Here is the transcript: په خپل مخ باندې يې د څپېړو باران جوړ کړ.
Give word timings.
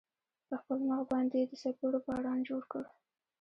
په 0.47 0.55
خپل 0.61 0.79
مخ 0.87 1.01
باندې 1.11 1.35
يې 1.39 1.45
د 1.49 1.53
څپېړو 1.61 1.99
باران 2.07 2.39
جوړ 2.49 2.61
کړ. 2.71 2.83